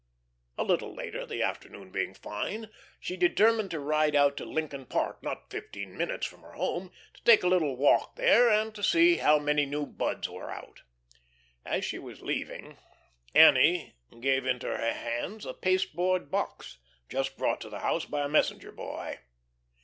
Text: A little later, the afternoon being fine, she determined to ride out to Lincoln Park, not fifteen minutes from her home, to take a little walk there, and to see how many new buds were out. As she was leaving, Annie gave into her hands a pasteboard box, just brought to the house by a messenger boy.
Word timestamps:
A 0.57 0.63
little 0.63 0.95
later, 0.95 1.27
the 1.27 1.43
afternoon 1.43 1.91
being 1.91 2.15
fine, 2.15 2.71
she 2.99 3.15
determined 3.15 3.69
to 3.69 3.79
ride 3.79 4.15
out 4.15 4.35
to 4.37 4.45
Lincoln 4.45 4.87
Park, 4.87 5.21
not 5.21 5.51
fifteen 5.51 5.95
minutes 5.95 6.25
from 6.25 6.41
her 6.41 6.53
home, 6.53 6.91
to 7.13 7.23
take 7.23 7.43
a 7.43 7.47
little 7.47 7.75
walk 7.77 8.15
there, 8.15 8.49
and 8.49 8.73
to 8.73 8.81
see 8.81 9.17
how 9.17 9.37
many 9.37 9.67
new 9.67 9.85
buds 9.85 10.27
were 10.27 10.49
out. 10.49 10.81
As 11.63 11.85
she 11.85 11.99
was 11.99 12.19
leaving, 12.23 12.79
Annie 13.35 13.93
gave 14.21 14.47
into 14.47 14.65
her 14.75 14.91
hands 14.91 15.45
a 15.45 15.53
pasteboard 15.53 16.31
box, 16.31 16.79
just 17.07 17.37
brought 17.37 17.61
to 17.61 17.69
the 17.69 17.81
house 17.81 18.05
by 18.05 18.23
a 18.25 18.27
messenger 18.27 18.71
boy. 18.71 19.19